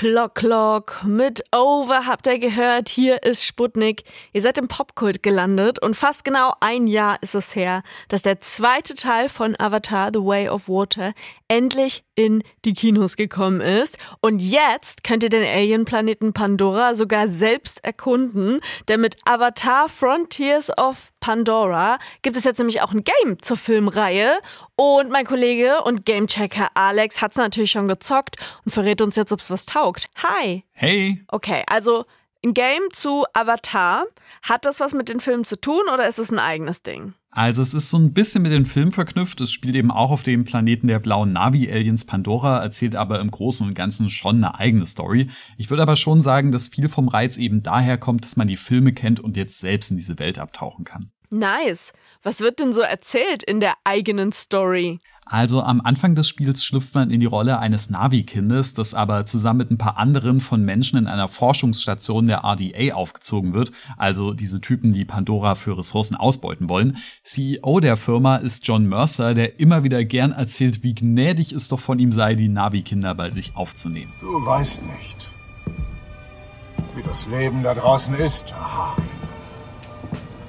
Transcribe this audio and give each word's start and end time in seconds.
Clock 0.00 0.34
Clock 0.34 1.04
mit 1.04 1.42
Over 1.54 2.06
habt 2.06 2.26
ihr 2.26 2.38
gehört, 2.38 2.88
hier 2.88 3.22
ist 3.22 3.44
Sputnik. 3.44 4.04
Ihr 4.32 4.40
seid 4.40 4.56
im 4.56 4.66
Popkult 4.66 5.22
gelandet 5.22 5.78
und 5.82 5.94
fast 5.94 6.24
genau 6.24 6.54
ein 6.60 6.86
Jahr 6.86 7.18
ist 7.20 7.34
es 7.34 7.54
her, 7.54 7.82
dass 8.08 8.22
der 8.22 8.40
zweite 8.40 8.94
Teil 8.94 9.28
von 9.28 9.54
Avatar 9.60 10.08
The 10.10 10.20
Way 10.20 10.48
of 10.48 10.70
Water 10.70 11.12
endlich 11.48 12.02
in 12.14 12.42
die 12.64 12.72
Kinos 12.72 13.16
gekommen 13.16 13.60
ist. 13.60 13.98
Und 14.22 14.40
jetzt 14.40 15.04
könnt 15.04 15.22
ihr 15.22 15.28
den 15.28 15.44
Alien-Planeten 15.44 16.32
Pandora 16.32 16.94
sogar 16.94 17.28
selbst 17.28 17.84
erkunden, 17.84 18.62
denn 18.88 19.02
mit 19.02 19.18
Avatar 19.26 19.90
Frontiers 19.90 20.70
of 20.78 21.09
Pandora 21.20 21.98
gibt 22.22 22.36
es 22.36 22.44
jetzt 22.44 22.58
nämlich 22.58 22.82
auch 22.82 22.92
ein 22.92 23.04
Game 23.04 23.42
zur 23.42 23.56
Filmreihe. 23.56 24.38
Und 24.76 25.10
mein 25.10 25.24
Kollege 25.24 25.82
und 25.82 26.04
Gamechecker 26.04 26.68
Alex 26.74 27.20
hat 27.20 27.32
es 27.32 27.36
natürlich 27.36 27.70
schon 27.70 27.88
gezockt 27.88 28.36
und 28.64 28.72
verrät 28.72 29.00
uns 29.00 29.16
jetzt, 29.16 29.32
ob 29.32 29.40
es 29.40 29.50
was 29.50 29.66
taugt. 29.66 30.08
Hi. 30.16 30.64
Hey. 30.72 31.22
Okay, 31.28 31.62
also 31.66 32.06
ein 32.44 32.54
Game 32.54 32.82
zu 32.92 33.24
Avatar. 33.34 34.04
Hat 34.42 34.64
das 34.64 34.80
was 34.80 34.94
mit 34.94 35.08
den 35.08 35.20
Filmen 35.20 35.44
zu 35.44 35.60
tun 35.60 35.82
oder 35.92 36.08
ist 36.08 36.18
es 36.18 36.30
ein 36.30 36.38
eigenes 36.38 36.82
Ding? 36.82 37.14
Also 37.32 37.62
es 37.62 37.74
ist 37.74 37.90
so 37.90 37.98
ein 37.98 38.12
bisschen 38.12 38.42
mit 38.42 38.50
dem 38.50 38.66
Film 38.66 38.92
verknüpft. 38.92 39.40
Es 39.40 39.52
spielt 39.52 39.76
eben 39.76 39.92
auch 39.92 40.10
auf 40.10 40.24
dem 40.24 40.44
Planeten 40.44 40.88
der 40.88 40.98
blauen 40.98 41.32
Navi-Aliens 41.32 42.04
Pandora, 42.04 42.60
erzählt 42.60 42.96
aber 42.96 43.20
im 43.20 43.30
Großen 43.30 43.66
und 43.66 43.74
Ganzen 43.74 44.10
schon 44.10 44.36
eine 44.36 44.58
eigene 44.58 44.84
Story. 44.84 45.28
Ich 45.56 45.70
würde 45.70 45.82
aber 45.82 45.94
schon 45.94 46.22
sagen, 46.22 46.50
dass 46.50 46.68
viel 46.68 46.88
vom 46.88 47.06
Reiz 47.06 47.36
eben 47.36 47.62
daher 47.62 47.98
kommt, 47.98 48.24
dass 48.24 48.36
man 48.36 48.48
die 48.48 48.56
Filme 48.56 48.92
kennt 48.92 49.20
und 49.20 49.36
jetzt 49.36 49.60
selbst 49.60 49.92
in 49.92 49.96
diese 49.96 50.18
Welt 50.18 50.40
abtauchen 50.40 50.84
kann. 50.84 51.12
Nice. 51.30 51.92
Was 52.22 52.40
wird 52.40 52.58
denn 52.58 52.72
so 52.72 52.80
erzählt 52.80 53.42
in 53.42 53.60
der 53.60 53.74
eigenen 53.84 54.32
Story? 54.32 54.98
Also 55.30 55.62
am 55.62 55.80
Anfang 55.80 56.16
des 56.16 56.26
Spiels 56.26 56.64
schlüpft 56.64 56.92
man 56.92 57.12
in 57.12 57.20
die 57.20 57.26
Rolle 57.26 57.60
eines 57.60 57.88
Navi-Kindes, 57.88 58.74
das 58.74 58.94
aber 58.94 59.24
zusammen 59.24 59.58
mit 59.58 59.70
ein 59.70 59.78
paar 59.78 59.96
anderen 59.96 60.40
von 60.40 60.64
Menschen 60.64 60.98
in 60.98 61.06
einer 61.06 61.28
Forschungsstation 61.28 62.26
der 62.26 62.42
RDA 62.42 62.94
aufgezogen 62.94 63.54
wird, 63.54 63.70
also 63.96 64.34
diese 64.34 64.60
Typen, 64.60 64.92
die 64.92 65.04
Pandora 65.04 65.54
für 65.54 65.78
Ressourcen 65.78 66.16
ausbeuten 66.16 66.68
wollen. 66.68 66.96
CEO 67.22 67.78
der 67.78 67.96
Firma 67.96 68.36
ist 68.36 68.66
John 68.66 68.86
Mercer, 68.86 69.34
der 69.34 69.60
immer 69.60 69.84
wieder 69.84 70.04
gern 70.04 70.32
erzählt, 70.32 70.82
wie 70.82 70.96
gnädig 70.96 71.52
es 71.52 71.68
doch 71.68 71.78
von 71.78 72.00
ihm 72.00 72.10
sei, 72.10 72.34
die 72.34 72.48
Navi-Kinder 72.48 73.14
bei 73.14 73.30
sich 73.30 73.54
aufzunehmen. 73.54 74.12
Du 74.20 74.44
weißt 74.44 74.82
nicht, 74.82 75.28
wie 76.96 77.04
das 77.04 77.28
Leben 77.28 77.62
da 77.62 77.74
draußen 77.74 78.14
ist, 78.16 78.52
Harry. 78.52 78.99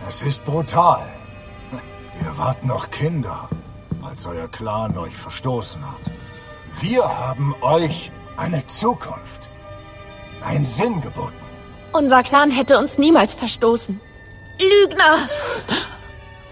Es 0.07 0.21
ist 0.21 0.43
brutal. 0.43 1.05
Ihr 2.21 2.37
wart 2.37 2.65
noch 2.65 2.89
Kinder 2.91 3.49
als 4.01 4.25
euer 4.25 4.47
Clan 4.47 4.97
euch 4.97 5.15
verstoßen 5.15 5.81
hat. 5.81 6.11
Wir 6.81 7.03
haben 7.03 7.53
euch 7.61 8.11
eine 8.37 8.65
Zukunft, 8.65 9.49
einen 10.41 10.65
Sinn 10.65 11.01
geboten. 11.01 11.35
Unser 11.93 12.23
Clan 12.23 12.51
hätte 12.51 12.77
uns 12.79 12.97
niemals 12.97 13.33
verstoßen. 13.33 13.99
Lügner! 14.59 15.17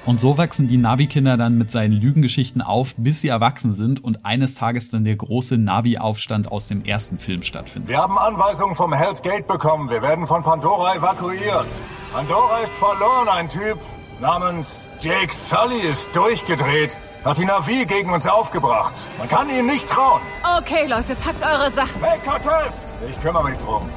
Und 0.05 0.19
so 0.19 0.37
wachsen 0.37 0.67
die 0.67 0.77
Navi-Kinder 0.77 1.37
dann 1.37 1.57
mit 1.57 1.69
seinen 1.69 1.93
Lügengeschichten 1.93 2.61
auf, 2.61 2.95
bis 2.97 3.21
sie 3.21 3.27
erwachsen 3.27 3.73
sind 3.73 4.03
und 4.03 4.25
eines 4.25 4.55
Tages 4.55 4.89
dann 4.89 5.03
der 5.03 5.15
große 5.15 5.57
Navi-Aufstand 5.57 6.51
aus 6.51 6.65
dem 6.67 6.83
ersten 6.83 7.19
Film 7.19 7.43
stattfindet. 7.43 7.89
Wir 7.89 7.99
haben 7.99 8.17
Anweisungen 8.17 8.73
vom 8.75 8.93
Hell's 8.93 9.21
Gate 9.21 9.47
bekommen. 9.47 9.89
Wir 9.89 10.01
werden 10.01 10.25
von 10.25 10.41
Pandora 10.41 10.95
evakuiert. 10.95 11.81
Pandora 12.11 12.59
ist 12.59 12.73
verloren. 12.73 13.29
Ein 13.29 13.47
Typ 13.47 13.79
namens 14.19 14.87
Jake 14.99 15.31
Sully 15.31 15.79
ist 15.79 16.15
durchgedreht. 16.15 16.97
Hat 17.23 17.37
die 17.37 17.45
Navi 17.45 17.85
gegen 17.85 18.11
uns 18.11 18.25
aufgebracht. 18.25 19.07
Man 19.19 19.27
kann 19.27 19.49
ihm 19.49 19.67
nicht 19.67 19.87
trauen. 19.87 20.21
Okay, 20.57 20.87
Leute, 20.87 21.15
packt 21.15 21.43
eure 21.43 21.69
Sachen. 21.71 22.01
Hey, 22.01 22.19
Cortez! 22.25 22.93
Ich 23.07 23.19
kümmere 23.19 23.43
mich 23.43 23.59
drum. 23.59 23.87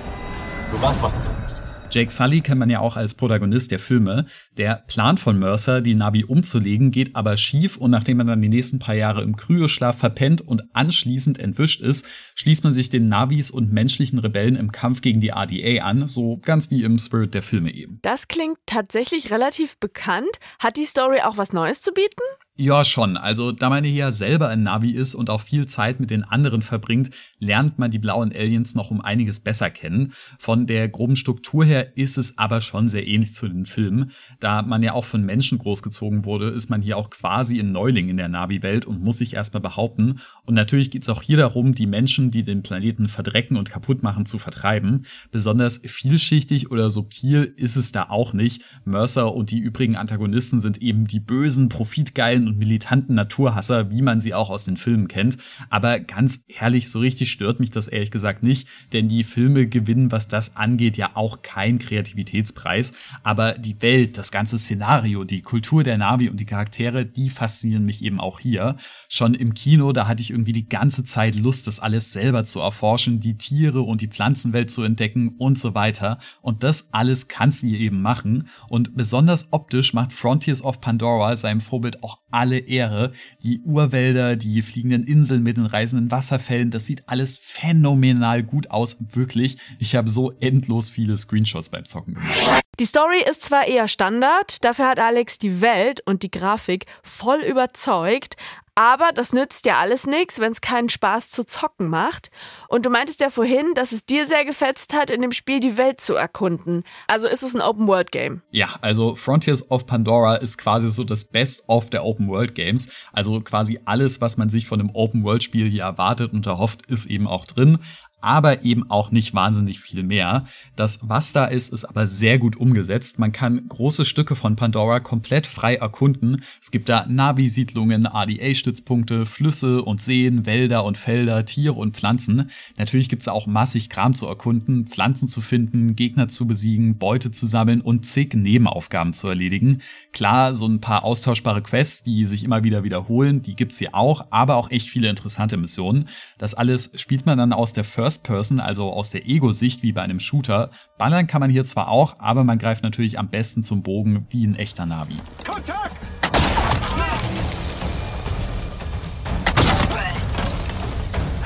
Du 0.71 0.83
weißt, 0.83 1.03
was 1.03 1.15
du 1.15 1.21
drin 1.21 1.37
ist. 1.47 1.62
Jake 1.93 2.11
Sully 2.11 2.41
kennt 2.41 2.59
man 2.59 2.71
ja 2.71 2.81
auch 2.81 2.97
als 2.97 3.15
Protagonist 3.15 3.71
der 3.71 3.79
Filme. 3.79 4.25
Der 4.57 4.83
Plan 4.87 5.19
von 5.19 5.39
Mercer, 5.39 5.83
die 5.83 5.95
Navi 5.95 6.25
umzulegen, 6.25 6.91
geht 6.91 7.15
aber 7.15 7.37
schief 7.37 7.77
und 7.77 7.91
nachdem 7.91 8.17
man 8.17 8.27
dann 8.27 8.41
die 8.41 8.49
nächsten 8.49 8.79
paar 8.79 8.95
Jahre 8.95 9.21
im 9.23 9.37
Kryoschlaf 9.37 9.99
verpennt 9.99 10.41
und 10.41 10.63
anschließend 10.75 11.39
entwischt 11.39 11.83
ist, 11.83 12.09
schließt 12.35 12.65
man 12.65 12.73
sich 12.73 12.89
den 12.89 13.09
Navis 13.09 13.51
und 13.51 13.75
menschlichen 13.75 14.19
Rebellen 14.19 14.57
im 14.57 14.73
Kampf 14.73 15.03
gegen 15.03 15.21
die 15.21 15.33
RDA 15.33 15.85
an, 15.85 16.09
so 16.09 16.39
ganz 16.39 16.71
wie 16.71 16.83
im 16.83 16.99
Spirit 16.99 17.35
der 17.35 17.43
Filme 17.43 17.75
eben. 17.75 17.99
Das 18.01 18.27
klingt 18.27 18.57
tatsächlich 18.65 19.31
relativ 19.31 19.77
bekannt. 19.77 20.41
Hat 20.59 20.79
die 20.79 20.87
Story 20.87 21.21
auch 21.21 21.37
was 21.37 21.53
Neues 21.53 21.83
zu 21.83 21.93
bieten? 21.93 22.23
Ja, 22.65 22.85
schon. 22.85 23.17
Also, 23.17 23.51
da 23.51 23.71
man 23.71 23.83
hier 23.83 23.93
ja 23.93 24.13
selber 24.13 24.47
ein 24.47 24.63
Navi 24.63 24.93
ist 24.93 25.17
und 25.17 25.31
auch 25.31 25.41
viel 25.41 25.67
Zeit 25.67 25.99
mit 25.99 26.13
den 26.13 26.23
anderen 26.23 26.63
verbringt, 26.63 27.11
lernt 27.41 27.81
man 27.81 27.91
die 27.91 27.99
blauen 27.99 28.33
Aliens 28.33 28.77
noch 28.77 28.93
um 28.93 29.01
einiges 29.01 29.41
besser 29.41 29.69
kennen. 29.69 30.13
Von 30.39 30.69
der 30.69 30.89
groben 30.89 31.17
Struktur 31.17 31.65
her 31.65 31.97
ist 31.97 32.19
es 32.19 32.39
aber 32.39 32.61
schon 32.61 32.87
sehr 32.87 33.05
ähnlich 33.09 33.35
zu 33.35 33.49
den 33.49 33.67
Filmen. 33.67 34.13
Da 34.39 34.63
man 34.63 34.81
ja 34.81 34.93
auch 34.93 35.05
von 35.05 35.25
Menschen 35.25 35.59
großgezogen 35.59 36.25
wurde, 36.25 36.51
ist 36.51 36.71
man 36.71 36.83
hier 36.83 36.99
auch 36.99 37.11
quasi 37.11 37.59
ein 37.59 37.73
Neuling 37.73 38.09
in 38.09 38.17
der 38.17 38.29
Navi-Welt 38.29 38.87
und 38.87 39.03
muss 39.03 39.19
sich 39.19 39.35
erstmal 39.35 39.61
behaupten. 39.61 40.21
Und 40.45 40.55
natürlich 40.55 40.93
geht 40.93 41.03
es 41.03 41.09
auch 41.09 41.23
hier 41.23 41.39
darum, 41.39 41.75
die 41.75 41.89
Menschen, 41.89 42.31
die 42.31 42.45
den 42.45 42.63
Planeten 42.63 43.09
verdrecken 43.09 43.57
und 43.57 43.71
kaputt 43.71 44.05
machen, 44.05 44.25
zu 44.25 44.39
vertreiben. 44.39 45.05
Besonders 45.33 45.81
vielschichtig 45.85 46.71
oder 46.71 46.91
subtil 46.91 47.53
ist 47.57 47.75
es 47.75 47.91
da 47.91 48.05
auch 48.05 48.33
nicht. 48.35 48.63
Mercer 48.85 49.35
und 49.35 49.51
die 49.51 49.59
übrigen 49.59 49.97
Antagonisten 49.97 50.61
sind 50.61 50.81
eben 50.81 51.09
die 51.09 51.19
bösen, 51.19 51.69
profitgeilen 51.69 52.52
und 52.53 52.59
militanten 52.59 53.15
Naturhasser, 53.15 53.91
wie 53.91 54.03
man 54.03 54.21
sie 54.21 54.35
auch 54.35 54.51
aus 54.51 54.65
den 54.65 54.77
Filmen 54.77 55.09
kennt. 55.09 55.39
Aber 55.71 56.01
ganz 56.01 56.45
ehrlich, 56.49 56.91
so 56.91 57.01
richtig 57.01 57.31
stört 57.31 57.61
mich 57.61 57.71
das 57.71 57.89
ehrlich 57.89 58.11
gesagt 58.11 58.43
nicht, 58.43 58.69
denn 58.93 59.09
die 59.09 59.25
Filme 59.25 59.67
gewinnen, 59.67 60.13
was 60.13 60.29
das 60.29 60.57
angeht, 60.57 60.97
ja 60.97 61.11
auch 61.15 61.43
keinen 61.43 61.79
Kreativitätspreis. 61.79 62.93
Aber 63.23 63.53
die 63.53 63.81
Welt, 63.81 64.19
das 64.19 64.31
ganze 64.31 64.59
Szenario, 64.59 65.25
die 65.25 65.43
Kultur 65.43 65.83
der 65.83 65.99
Navi 65.99 66.29
und 66.29 66.39
die 66.39 66.45
Charaktere, 66.45 67.07
die 67.07 67.31
faszinieren 67.31 67.85
mich 67.85 68.03
eben 68.05 68.21
auch 68.21 68.41
hier. 68.41 68.77
Schon 69.09 69.35
im 69.35 69.55
Kino, 69.55 69.93
da 69.93 70.07
hatte 70.07 70.23
ich 70.23 70.31
irgendwie 70.31 70.53
die 70.53 70.69
ganze 70.69 71.05
Zeit 71.05 71.37
Lust, 71.37 71.67
das 71.67 71.81
alles 71.81 72.13
selber 72.13 72.45
zu 72.45 72.61
erforschen, 72.61 73.21
die 73.21 73.37
Tiere 73.37 73.83
und 73.83 74.01
die 74.01 74.09
Pflanzenwelt 74.09 74.71
zu 74.71 74.83
entdecken 74.83 75.37
und 75.39 75.59
so 75.59 75.75
weiter. 75.75 76.19
Und 76.41 76.63
das 76.63 76.93
alles 76.93 77.29
kannst 77.29 77.63
du 77.63 77.69
eben 77.69 78.03
machen. 78.03 78.49
Und 78.69 78.95
besonders 78.97 79.49
optisch 79.53 79.95
macht 79.95 80.13
Frontiers 80.13 80.63
of 80.63 80.81
Pandora 80.81 81.35
seinem 81.37 81.61
Vorbild 81.61 82.03
auch 82.03 82.19
alle 82.33 82.59
Ehre. 82.59 83.13
Die 83.43 83.61
Urwälder, 83.61 84.37
die 84.37 84.63
fliegenden 84.63 85.05
Inseln 85.05 85.43
mit 85.43 85.57
den 85.57 85.67
reisenden 85.67 86.11
Wasserfällen, 86.11 86.71
das 86.71 86.87
sieht 86.87 87.09
alles 87.09 87.37
phänomenal 87.37 88.43
gut 88.43 88.71
aus, 88.71 88.97
wirklich. 89.13 89.59
Ich 89.79 89.95
habe 89.95 90.09
so 90.09 90.33
endlos 90.41 90.91
viele 90.91 91.17
Screenshots 91.17 91.71
beim 91.71 91.85
Zocken 91.85 92.15
gemacht. 92.15 92.63
Die 92.81 92.87
Story 92.87 93.19
ist 93.29 93.43
zwar 93.43 93.67
eher 93.67 93.87
Standard, 93.87 94.65
dafür 94.65 94.89
hat 94.89 94.99
Alex 94.99 95.39
die 95.39 95.61
Welt 95.61 96.01
und 96.07 96.23
die 96.23 96.31
Grafik 96.31 96.87
voll 97.03 97.41
überzeugt, 97.41 98.37
aber 98.75 99.11
das 99.15 99.33
nützt 99.33 99.67
ja 99.67 99.79
alles 99.79 100.07
nichts, 100.07 100.41
wenn 100.41 100.53
es 100.53 100.61
keinen 100.61 100.89
Spaß 100.89 101.31
zu 101.31 101.45
zocken 101.45 101.91
macht. 101.91 102.31
Und 102.69 102.87
du 102.87 102.91
meintest 102.91 103.21
ja 103.21 103.29
vorhin, 103.29 103.75
dass 103.75 103.93
es 103.93 104.07
dir 104.07 104.27
sehr 104.27 104.45
gefetzt 104.45 104.95
hat, 104.95 105.11
in 105.11 105.21
dem 105.21 105.33
Spiel 105.33 105.61
die 105.61 105.77
Welt 105.77 106.01
zu 106.01 106.15
erkunden. 106.15 106.85
Also 107.07 107.29
ist 107.29 107.43
es 107.43 107.55
ein 107.55 107.61
Open-World-Game? 107.61 108.43
Ja, 108.51 108.69
also 108.81 109.15
Frontiers 109.15 109.71
of 109.71 109.87
Pandora 109.87 110.37
ist 110.37 110.57
quasi 110.57 110.91
so 110.91 111.05
das 111.05 111.25
Best 111.27 111.69
of 111.69 111.91
der 111.91 112.05
Open-World-Games. 112.05 112.89
Also 113.13 113.41
quasi 113.41 113.81
alles, 113.85 114.21
was 114.21 114.39
man 114.39 114.49
sich 114.49 114.67
von 114.67 114.81
einem 114.81 114.91
Open-World-Spiel 114.95 115.69
hier 115.69 115.83
erwartet 115.83 116.33
und 116.33 116.47
erhofft, 116.47 116.87
ist 116.87 117.07
eben 117.07 117.27
auch 117.27 117.45
drin 117.45 117.79
aber 118.23 118.65
eben 118.65 118.91
auch 118.91 119.11
nicht 119.11 119.35
wahnsinnig 119.35 119.81
viel 119.81 120.03
mehr. 120.03 120.47
Das, 120.77 121.01
was 121.03 121.33
da 121.33 121.45
ist, 121.45 121.73
ist 121.73 121.85
aber 121.85 122.07
sehr 122.07 122.39
gut 122.39 122.57
umgesetzt. 122.57 123.19
Man 123.19 123.33
kann 123.33 123.69
große 123.69 124.05
Stücke 124.05 124.37
von 124.37 124.57
Pandora 124.57 125.01
komplett 125.01 125.47
frei 125.47 125.75
erkunden. 125.75 126.43
Es 126.61 126.71
gibt 126.71 126.89
da 126.89 127.07
Navi-Siedlungen, 127.07 128.07
ADA-Stützpunkte, 128.07 129.27
Flüsse 129.27 129.83
und 129.83 130.01
Seen, 130.01 130.47
Wälder 130.47 130.85
und 130.85 130.97
Felder, 130.97 131.45
Tiere 131.45 131.75
und 131.75 131.97
Pflanzen. 131.97 132.51
Natürlich 132.79 133.09
gibt 133.09 133.23
es 133.23 133.29
auch 133.29 133.47
massig 133.47 133.91
Kram 133.91 134.15
zu 134.15 134.27
erkunden, 134.27 134.87
Pflanzen 134.87 135.27
zu 135.27 135.41
finden, 135.41 135.97
Gegner 135.97 136.29
zu 136.29 136.47
besiegen, 136.47 136.99
Beute 136.99 137.31
zu 137.31 137.47
sammeln 137.47 137.81
und 137.81 138.07
zig 138.07 138.35
Nebenaufgaben 138.35 139.13
zu 139.13 139.29
erledigen. 139.29 139.83
Klar, 140.13 140.55
so 140.55 140.67
ein 140.67 140.81
paar 140.81 141.05
austauschbare 141.05 141.63
Quests, 141.63 142.03
die 142.03 142.25
sich 142.25 142.45
immer 142.45 142.63
wieder 142.63 142.85
wiederholen, 142.85 143.43
die 143.43 143.57
gibt's 143.57 143.79
hier 143.79 143.95
auch, 143.95 144.27
aber 144.31 144.57
auch 144.57 144.71
echt 144.71 144.89
viele 144.89 145.09
interessante 145.09 145.57
Missionen. 145.57 146.09
Das 146.39 146.55
alles 146.55 146.93
spielt 146.97 147.27
man 147.27 147.39
dann 147.39 147.53
aus 147.53 147.73
der 147.73 147.85
First 147.85 148.12
First 148.13 148.25
Person, 148.25 148.61
also 148.61 148.93
aus 148.93 149.09
der 149.09 149.27
Ego-Sicht 149.27 149.83
wie 149.83 149.93
bei 149.93 150.03
einem 150.03 150.21
Shooter. 150.21 150.71
Ballern 150.99 151.27
kann 151.27 151.41
man 151.41 151.49
hier 151.49 151.65
zwar 151.65 151.89
auch, 151.89 152.15
aber 152.19 152.45
man 152.45 152.59
greift 152.59 152.83
natürlich 152.83 153.19
am 153.19 153.31
besten 153.31 153.63
zum 153.63 153.83
Bogen 153.83 154.27
wie 154.29 154.47
ein 154.47 154.55
echter 154.55 154.85
Navi. 154.85 155.17
Kontakt! 155.47 155.97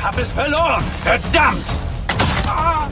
Hab 0.03 0.19
es 0.19 0.33
verloren! 0.33 0.83
Verdammt! 1.05 1.67
Ah! 2.49 2.89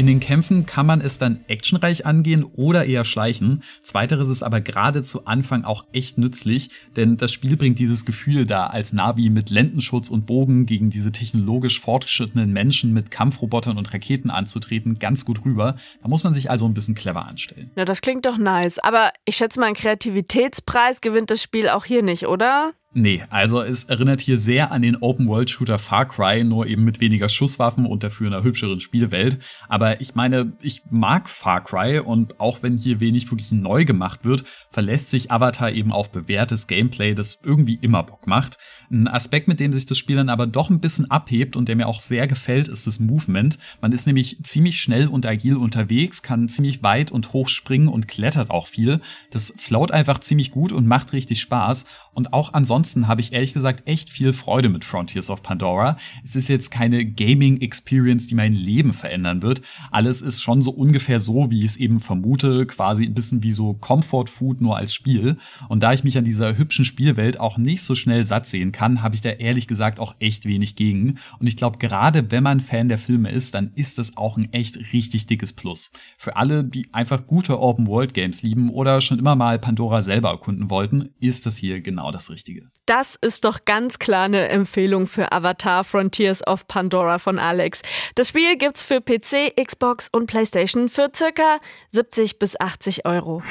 In 0.00 0.06
den 0.06 0.18
Kämpfen 0.18 0.64
kann 0.64 0.86
man 0.86 1.02
es 1.02 1.18
dann 1.18 1.44
actionreich 1.46 2.06
angehen 2.06 2.44
oder 2.44 2.86
eher 2.86 3.04
schleichen. 3.04 3.62
Zweiteres 3.82 4.30
ist 4.30 4.42
aber 4.42 4.62
gerade 4.62 5.02
zu 5.02 5.26
Anfang 5.26 5.64
auch 5.64 5.84
echt 5.92 6.16
nützlich, 6.16 6.70
denn 6.96 7.18
das 7.18 7.34
Spiel 7.34 7.58
bringt 7.58 7.78
dieses 7.78 8.06
Gefühl 8.06 8.46
da, 8.46 8.68
als 8.68 8.94
Navi 8.94 9.28
mit 9.28 9.50
Lendenschutz 9.50 10.08
und 10.08 10.24
Bogen 10.24 10.64
gegen 10.64 10.88
diese 10.88 11.12
technologisch 11.12 11.82
fortgeschrittenen 11.82 12.50
Menschen 12.50 12.94
mit 12.94 13.10
Kampfrobotern 13.10 13.76
und 13.76 13.92
Raketen 13.92 14.30
anzutreten, 14.30 14.98
ganz 14.98 15.26
gut 15.26 15.44
rüber. 15.44 15.76
Da 16.00 16.08
muss 16.08 16.24
man 16.24 16.32
sich 16.32 16.50
also 16.50 16.64
ein 16.64 16.72
bisschen 16.72 16.94
clever 16.94 17.26
anstellen. 17.26 17.70
Ja, 17.76 17.84
das 17.84 18.00
klingt 18.00 18.24
doch 18.24 18.38
nice. 18.38 18.78
Aber 18.78 19.10
ich 19.26 19.36
schätze 19.36 19.60
mal, 19.60 19.66
einen 19.66 19.76
Kreativitätspreis 19.76 21.02
gewinnt 21.02 21.30
das 21.30 21.42
Spiel 21.42 21.68
auch 21.68 21.84
hier 21.84 22.02
nicht, 22.02 22.26
oder? 22.26 22.72
Nee, 22.92 23.22
also 23.30 23.62
es 23.62 23.84
erinnert 23.84 24.20
hier 24.20 24.36
sehr 24.36 24.72
an 24.72 24.82
den 24.82 24.96
Open-World-Shooter 24.96 25.78
Far 25.78 26.08
Cry, 26.08 26.42
nur 26.42 26.66
eben 26.66 26.82
mit 26.82 27.00
weniger 27.00 27.28
Schusswaffen 27.28 27.86
und 27.86 28.02
dafür 28.02 28.26
einer 28.26 28.42
hübscheren 28.42 28.80
Spielwelt. 28.80 29.38
Aber 29.68 30.00
ich 30.00 30.16
meine, 30.16 30.54
ich 30.60 30.82
mag 30.90 31.28
Far 31.28 31.62
Cry 31.62 32.00
und 32.00 32.40
auch 32.40 32.64
wenn 32.64 32.76
hier 32.76 32.98
wenig 32.98 33.30
wirklich 33.30 33.52
neu 33.52 33.84
gemacht 33.84 34.24
wird, 34.24 34.42
verlässt 34.70 35.10
sich 35.10 35.30
Avatar 35.30 35.70
eben 35.70 35.92
auf 35.92 36.10
bewährtes 36.10 36.66
Gameplay, 36.66 37.14
das 37.14 37.38
irgendwie 37.44 37.78
immer 37.80 38.02
Bock 38.02 38.26
macht. 38.26 38.58
Ein 38.90 39.06
Aspekt, 39.06 39.46
mit 39.46 39.60
dem 39.60 39.72
sich 39.72 39.86
das 39.86 39.96
Spiel 39.96 40.16
dann 40.16 40.28
aber 40.28 40.48
doch 40.48 40.68
ein 40.68 40.80
bisschen 40.80 41.08
abhebt 41.12 41.56
und 41.56 41.68
der 41.68 41.76
mir 41.76 41.86
auch 41.86 42.00
sehr 42.00 42.26
gefällt, 42.26 42.66
ist 42.66 42.88
das 42.88 42.98
Movement. 42.98 43.56
Man 43.80 43.92
ist 43.92 44.08
nämlich 44.08 44.42
ziemlich 44.42 44.80
schnell 44.80 45.06
und 45.06 45.26
agil 45.26 45.54
unterwegs, 45.56 46.22
kann 46.22 46.48
ziemlich 46.48 46.82
weit 46.82 47.12
und 47.12 47.32
hoch 47.32 47.50
springen 47.50 47.86
und 47.86 48.08
klettert 48.08 48.50
auch 48.50 48.66
viel. 48.66 49.00
Das 49.30 49.54
float 49.56 49.92
einfach 49.92 50.18
ziemlich 50.18 50.50
gut 50.50 50.72
und 50.72 50.88
macht 50.88 51.12
richtig 51.12 51.40
Spaß. 51.40 51.84
Und 52.12 52.32
auch 52.32 52.52
ansonsten 52.52 52.79
habe 53.06 53.20
ich 53.20 53.32
ehrlich 53.32 53.52
gesagt 53.52 53.86
echt 53.86 54.10
viel 54.10 54.32
Freude 54.32 54.68
mit 54.68 54.84
Frontiers 54.84 55.28
of 55.28 55.42
Pandora. 55.42 55.96
Es 56.24 56.34
ist 56.34 56.48
jetzt 56.48 56.70
keine 56.70 57.04
Gaming-Experience, 57.04 58.26
die 58.26 58.34
mein 58.34 58.54
Leben 58.54 58.94
verändern 58.94 59.42
wird. 59.42 59.62
Alles 59.90 60.22
ist 60.22 60.40
schon 60.40 60.62
so 60.62 60.70
ungefähr 60.70 61.20
so, 61.20 61.50
wie 61.50 61.58
ich 61.58 61.66
es 61.66 61.76
eben 61.76 62.00
vermute, 62.00 62.64
quasi 62.66 63.04
ein 63.04 63.14
bisschen 63.14 63.42
wie 63.42 63.52
so 63.52 63.74
Comfort 63.74 64.26
Food 64.28 64.60
nur 64.60 64.76
als 64.76 64.94
Spiel. 64.94 65.36
Und 65.68 65.82
da 65.82 65.92
ich 65.92 66.04
mich 66.04 66.16
an 66.16 66.24
dieser 66.24 66.56
hübschen 66.56 66.84
Spielwelt 66.84 67.38
auch 67.38 67.58
nicht 67.58 67.82
so 67.82 67.94
schnell 67.94 68.24
satt 68.24 68.46
sehen 68.46 68.72
kann, 68.72 69.02
habe 69.02 69.14
ich 69.14 69.20
da 69.20 69.30
ehrlich 69.30 69.66
gesagt 69.66 70.00
auch 70.00 70.14
echt 70.18 70.46
wenig 70.46 70.74
gegen. 70.74 71.18
Und 71.38 71.46
ich 71.46 71.56
glaube, 71.56 71.78
gerade 71.78 72.30
wenn 72.30 72.42
man 72.42 72.60
Fan 72.60 72.88
der 72.88 72.98
Filme 72.98 73.30
ist, 73.30 73.54
dann 73.54 73.72
ist 73.74 73.98
das 73.98 74.16
auch 74.16 74.36
ein 74.36 74.52
echt 74.52 74.92
richtig 74.92 75.26
dickes 75.26 75.52
Plus. 75.52 75.92
Für 76.16 76.36
alle, 76.36 76.64
die 76.64 76.88
einfach 76.92 77.26
gute 77.26 77.60
Open-World-Games 77.60 78.42
lieben 78.42 78.70
oder 78.70 79.00
schon 79.00 79.18
immer 79.18 79.36
mal 79.36 79.58
Pandora 79.58 80.00
selber 80.00 80.30
erkunden 80.30 80.70
wollten, 80.70 81.10
ist 81.20 81.46
das 81.46 81.56
hier 81.56 81.80
genau 81.80 82.10
das 82.10 82.30
Richtige. 82.30 82.69
Das 82.86 83.16
ist 83.20 83.44
doch 83.44 83.64
ganz 83.64 83.98
klar 83.98 84.24
eine 84.24 84.48
Empfehlung 84.48 85.06
für 85.06 85.30
Avatar 85.32 85.84
Frontiers 85.84 86.44
of 86.46 86.66
Pandora 86.66 87.18
von 87.18 87.38
Alex. 87.38 87.82
Das 88.16 88.30
Spiel 88.30 88.56
gibt's 88.56 88.82
für 88.82 89.00
PC, 89.00 89.54
Xbox 89.56 90.08
und 90.10 90.26
PlayStation 90.26 90.88
für 90.88 91.08
circa 91.14 91.58
70 91.92 92.38
bis 92.38 92.58
80 92.58 93.06
Euro. 93.06 93.42